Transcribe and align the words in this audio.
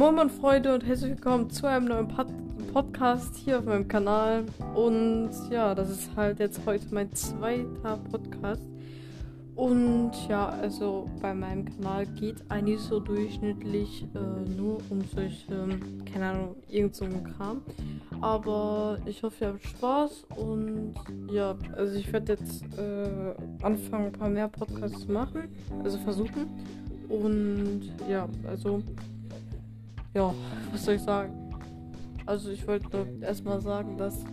Moin 0.00 0.30
Freunde 0.30 0.72
und 0.72 0.86
herzlich 0.86 1.10
willkommen 1.10 1.50
zu 1.50 1.66
einem 1.66 1.84
neuen 1.84 2.08
Pod 2.08 2.26
Podcast 2.72 3.36
hier 3.36 3.58
auf 3.58 3.66
meinem 3.66 3.86
Kanal. 3.86 4.46
Und 4.74 5.28
ja, 5.50 5.74
das 5.74 5.90
ist 5.90 6.16
halt 6.16 6.38
jetzt 6.38 6.62
heute 6.64 6.86
mein 6.90 7.12
zweiter 7.12 7.98
Podcast. 8.10 8.62
Und 9.56 10.12
ja, 10.26 10.48
also 10.48 11.06
bei 11.20 11.34
meinem 11.34 11.66
Kanal 11.66 12.06
geht 12.06 12.42
eigentlich 12.48 12.80
so 12.80 12.98
durchschnittlich 12.98 14.06
äh, 14.14 14.50
nur 14.56 14.78
um 14.88 15.02
solche, 15.14 15.68
keine 16.10 16.30
Ahnung, 16.30 16.56
irgend 16.70 16.94
so 16.94 17.04
ein 17.04 17.22
Kram. 17.22 17.60
Aber 18.22 18.96
ich 19.04 19.22
hoffe, 19.22 19.44
ihr 19.44 19.48
habt 19.48 19.66
Spaß 19.66 20.24
und 20.34 20.94
ja, 21.30 21.58
also 21.76 21.94
ich 21.98 22.10
werde 22.10 22.38
jetzt 22.38 22.64
äh, 22.78 23.34
anfangen, 23.62 24.06
ein 24.06 24.12
paar 24.12 24.30
mehr 24.30 24.48
Podcasts 24.48 25.00
zu 25.00 25.12
machen, 25.12 25.50
also 25.84 25.98
versuchen. 25.98 26.46
Und 27.10 27.92
ja, 28.08 28.26
also 28.48 28.82
ja, 30.14 30.34
was 30.72 30.84
soll 30.84 30.94
ich 30.94 31.02
sagen? 31.02 31.32
Also 32.26 32.50
ich 32.50 32.66
wollte 32.66 33.06
erstmal 33.20 33.60
sagen, 33.60 33.96
dass 33.96 34.24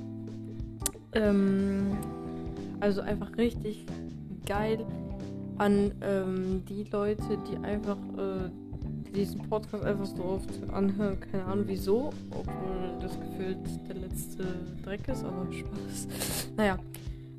ähm, 1.14 1.98
also 2.80 3.02
einfach 3.02 3.36
richtig 3.38 3.86
geil 4.46 4.86
an 5.58 5.92
ähm, 6.02 6.64
die 6.70 6.84
Leute, 6.84 7.38
die 7.50 7.58
einfach 7.66 7.98
äh, 8.18 8.50
diesen 9.16 9.42
Podcast 9.50 9.84
einfach 9.84 10.06
so 10.06 10.24
oft 10.24 10.50
anhören. 10.72 11.20
Keine 11.20 11.46
Ahnung 11.46 11.66
wieso, 11.68 12.12
obwohl 12.32 13.00
das 13.02 13.20
gefühlt 13.20 13.58
der 13.88 13.96
letzte 13.96 14.44
Dreck 14.84 15.08
ist, 15.08 15.24
aber 15.24 15.48
Spaß. 15.52 16.50
naja. 16.56 16.78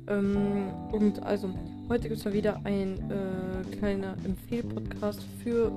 Ähm, 0.07 0.73
und 0.91 1.21
also, 1.23 1.49
heute 1.87 2.09
gibt 2.09 2.19
es 2.19 2.25
mal 2.25 2.33
wieder 2.33 2.59
ein 2.63 2.97
äh, 3.11 3.75
kleiner 3.77 4.15
Empfehl-Podcast 4.25 5.21
für 5.43 5.71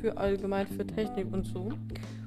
für 0.00 0.16
allgemein 0.16 0.66
für 0.66 0.86
Technik 0.86 1.32
und 1.32 1.46
so. 1.46 1.68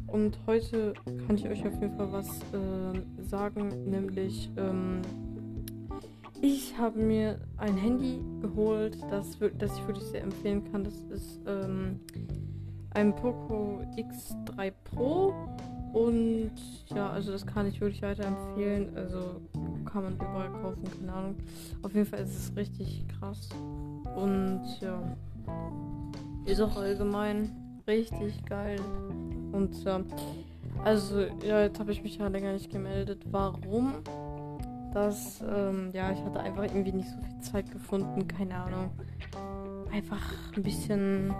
Und 0.07 0.37
heute 0.45 0.93
kann 1.25 1.37
ich 1.37 1.47
euch 1.47 1.65
auf 1.65 1.73
jeden 1.79 1.95
Fall 1.95 2.11
was 2.11 2.27
äh, 2.27 3.23
sagen, 3.23 3.89
nämlich 3.89 4.49
ähm, 4.57 5.01
ich 6.41 6.77
habe 6.77 6.99
mir 6.99 7.39
ein 7.57 7.77
Handy 7.77 8.19
geholt, 8.41 8.97
das, 9.09 9.37
das 9.57 9.77
ich 9.77 9.87
wirklich 9.87 10.05
sehr 10.05 10.23
empfehlen 10.23 10.69
kann. 10.71 10.83
Das 10.83 10.95
ist 11.03 11.39
ähm, 11.45 11.99
ein 12.91 13.15
Poco 13.15 13.81
X3 13.95 14.73
Pro 14.83 15.33
und 15.93 16.51
ja, 16.93 17.09
also 17.09 17.31
das 17.31 17.45
kann 17.45 17.67
ich 17.67 17.79
wirklich 17.79 18.01
weiterempfehlen. 18.01 18.95
Also 18.95 19.41
kann 19.85 20.03
man 20.03 20.15
überall 20.15 20.51
kaufen, 20.51 20.83
keine 20.99 21.13
Ahnung. 21.13 21.35
Auf 21.83 21.93
jeden 21.93 22.05
Fall 22.05 22.19
ist 22.19 22.35
es 22.35 22.55
richtig 22.55 23.05
krass 23.07 23.49
und 24.15 24.63
ja. 24.79 25.15
Ist 26.45 26.61
auch 26.61 26.75
allgemein 26.75 27.51
richtig 27.87 28.43
geil. 28.45 28.79
Und 29.51 29.83
ja, 29.83 30.01
also 30.83 31.21
ja, 31.45 31.61
jetzt 31.61 31.79
habe 31.79 31.91
ich 31.91 32.03
mich 32.03 32.17
ja 32.17 32.27
länger 32.27 32.53
nicht 32.53 32.71
gemeldet. 32.71 33.23
Warum? 33.31 33.95
Das, 34.93 35.41
ähm, 35.41 35.89
ja, 35.93 36.11
ich 36.11 36.19
hatte 36.21 36.39
einfach 36.39 36.63
irgendwie 36.63 36.91
nicht 36.91 37.09
so 37.09 37.17
viel 37.21 37.39
Zeit 37.41 37.71
gefunden, 37.71 38.27
keine 38.27 38.55
Ahnung. 38.55 38.89
Einfach 39.91 40.21
ein 40.55 40.63
bisschen 40.63 41.33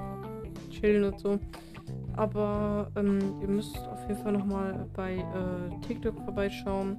chillen 0.69 1.03
und 1.05 1.19
so. 1.19 1.39
Aber 2.15 2.91
ähm, 2.95 3.19
ihr 3.41 3.47
müsst 3.47 3.77
auf 3.77 4.08
jeden 4.08 4.21
Fall 4.21 4.33
nochmal 4.33 4.88
bei 4.93 5.15
äh, 5.15 5.88
TikTok 5.88 6.17
vorbeischauen. 6.23 6.97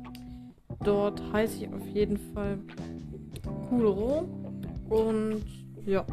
Dort 0.85 1.23
heiße 1.33 1.65
ich 1.65 1.73
auf 1.73 1.87
jeden 1.87 2.17
Fall 2.17 2.59
Cool 3.71 4.27
Und 4.89 5.45
ja 5.87 6.05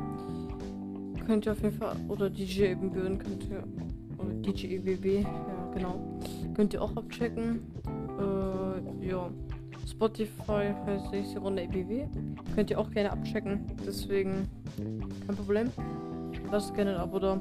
könnt 1.29 1.45
ihr 1.45 1.51
auf 1.51 1.61
jeden 1.61 1.77
Fall, 1.77 1.95
oder 2.07 2.27
DJ 2.27 2.71
Ebenbüren 2.71 3.19
könnt 3.19 3.47
ihr, 3.51 3.63
oder 4.17 4.33
DJ 4.33 4.77
EBB, 4.77 5.21
ja 5.21 5.71
genau, 5.75 6.19
könnt 6.55 6.73
ihr 6.73 6.81
auch 6.81 6.97
abchecken. 6.97 7.61
Äh, 8.17 9.07
ja, 9.07 9.29
Spotify 9.87 10.73
heißt 10.87 11.13
ich 11.13 11.39
Runde 11.39 11.61
EBW, 11.61 12.07
könnt 12.55 12.71
ihr 12.71 12.79
auch 12.79 12.89
gerne 12.89 13.11
abchecken, 13.11 13.59
deswegen 13.85 14.49
kein 15.27 15.35
Problem. 15.35 15.69
Lasst 16.51 16.73
gerne 16.73 16.95
ein 16.95 16.97
Abo 16.97 17.19
da. 17.19 17.39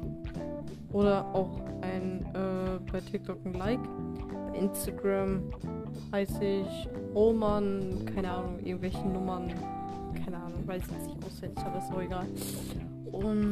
Oder 0.93 1.25
auch 1.33 1.59
ein, 1.81 2.23
äh, 2.35 2.91
bei 2.91 2.99
TikTok 2.99 3.43
ein 3.43 3.53
Like. 3.53 3.79
Bei 4.51 4.59
Instagram 4.59 5.41
heiße 6.11 6.43
ich 6.43 6.87
Roman, 7.15 8.05
keine 8.13 8.29
Ahnung, 8.29 8.59
irgendwelche 8.63 9.07
Nummern, 9.07 9.51
keine 10.23 10.37
Ahnung, 10.37 10.67
weiß 10.67 10.83
ich 10.83 11.07
nicht 11.07 11.25
auswendig, 11.25 11.65
aber 11.65 11.79
ist 11.79 11.91
auch 11.91 12.01
egal. 12.01 12.27
Und 13.11 13.48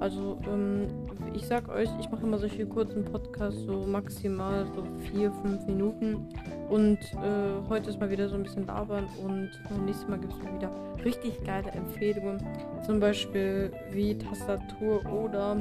also 0.00 0.38
ähm, 0.50 0.86
ich 1.34 1.46
sag 1.46 1.68
euch, 1.68 1.88
ich 2.00 2.10
mache 2.10 2.24
immer 2.24 2.38
solche 2.38 2.66
kurzen 2.66 3.04
Podcasts, 3.04 3.60
so 3.60 3.84
maximal 3.86 4.66
so 4.74 4.82
vier, 5.10 5.30
fünf 5.42 5.66
Minuten. 5.66 6.26
Und 6.68 6.98
äh, 6.98 7.68
heute 7.68 7.90
ist 7.90 8.00
mal 8.00 8.10
wieder 8.10 8.28
so 8.28 8.34
ein 8.36 8.42
bisschen 8.42 8.66
labern 8.66 9.06
und 9.22 9.50
beim 9.68 9.84
nächsten 9.84 10.10
Mal 10.10 10.18
gibt 10.18 10.32
es 10.32 10.42
mal 10.42 10.54
wieder 10.56 10.70
richtig 11.04 11.44
geile 11.44 11.70
Empfehlungen. 11.72 12.40
Zum 12.84 12.98
Beispiel 12.98 13.72
wie 13.92 14.16
Tastatur 14.16 15.04
oder 15.12 15.58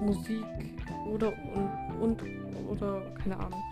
Musik 0.00 0.44
oder 1.12 1.32
und, 1.54 2.00
und 2.00 2.22
oder 2.68 3.00
keine 3.22 3.36
Ahnung. 3.38 3.62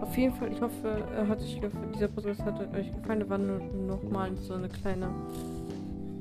Auf 0.00 0.16
jeden 0.16 0.32
Fall, 0.34 0.52
ich 0.52 0.60
hoffe, 0.60 1.04
hat 1.28 1.40
euch 1.40 1.60
dieser 1.94 2.08
Podcast 2.08 2.42
hat 2.42 2.60
euch 2.74 2.92
gefallen. 2.94 3.20
Da 3.20 3.28
war 3.28 3.38
nur 3.38 3.58
noch 3.58 4.02
mal 4.04 4.34
so 4.36 4.54
eine 4.54 4.68
kleine 4.68 5.08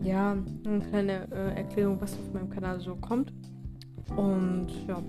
ja, 0.04 0.38
eine 0.66 0.80
kleine 0.82 1.28
äh, 1.32 1.58
Erklärung, 1.58 2.00
was 2.00 2.14
auf 2.14 2.34
meinem 2.34 2.50
Kanal 2.50 2.80
so 2.80 2.96
kommt. 2.96 3.32
Und 4.16 4.68
ja, 4.88 5.02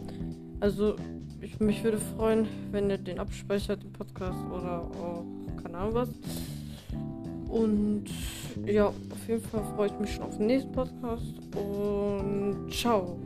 also 0.61 0.97
ich, 1.41 1.59
mich 1.61 1.83
würde 1.85 1.99
freuen, 1.99 2.47
wenn 2.71 2.89
ihr 2.89 2.99
den 2.99 3.19
abspeichert, 3.19 3.83
den 3.83 3.93
Podcast 3.93 4.39
oder 4.51 4.83
auch 4.83 5.25
keine 5.63 5.79
Ahnung 5.79 5.95
was. 5.95 6.09
Und 7.49 8.05
ja, 8.67 8.87
auf 8.87 9.29
jeden 9.29 9.43
Fall 9.43 9.63
freue 9.75 9.89
ich 9.89 9.99
mich 9.99 10.15
schon 10.15 10.25
auf 10.25 10.37
den 10.37 10.47
nächsten 10.47 10.73
Podcast 10.73 11.35
und 11.55 12.73
ciao. 12.73 13.19